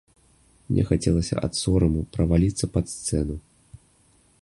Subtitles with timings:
[0.69, 3.35] Мне хацелася ад сораму праваліцца пад сцэну.